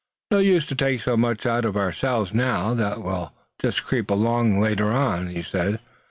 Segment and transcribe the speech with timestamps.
[0.31, 4.59] "No use to take so much out of ourselves now that we'll just creep along
[4.59, 5.79] later on," he said.